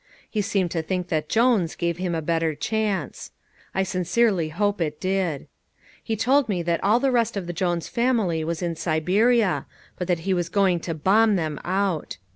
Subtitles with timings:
[0.27, 3.29] He seemed to think that Jones gave him a better chance.
[3.75, 5.45] I sincerely hope it did.
[6.03, 9.67] He told me that all the rest of the Jones family was in Siberia,
[9.99, 12.17] but that he was going to bomb them out!